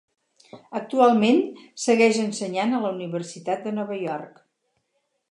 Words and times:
Actualment 0.77 1.41
segueix 1.83 2.17
ensenyant 2.21 2.73
a 2.73 2.79
la 2.85 2.91
Universitat 2.95 3.61
de 3.67 3.75
Nova 3.81 3.99
York. 4.05 4.41